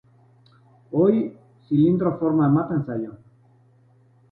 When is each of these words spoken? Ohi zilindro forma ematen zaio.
Ohi 1.01 1.19
zilindro 1.67 2.15
forma 2.23 2.49
ematen 2.53 2.83
zaio. 2.91 3.15